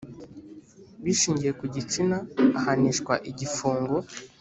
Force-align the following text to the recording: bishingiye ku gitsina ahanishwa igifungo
bishingiye 1.03 1.51
ku 1.59 1.65
gitsina 1.75 2.17
ahanishwa 2.57 3.13
igifungo 3.29 3.95